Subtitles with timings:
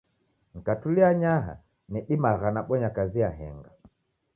[0.53, 1.53] Nikatulia anyaha,
[1.91, 3.69] nidimagha nabonya kazi yahenga.